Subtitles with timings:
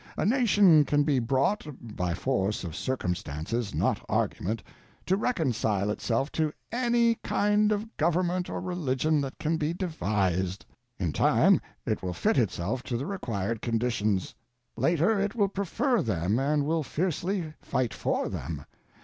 [0.17, 7.71] A nation can be brought—by force of circumstances, not argument—to reconcile itself to _any kind
[7.71, 10.65] of government or religion that can be devised;
[10.99, 14.33] _in time it will fit itself to the required conditions;
[14.75, 18.65] later, it will prefer them and will fiercely fight for them.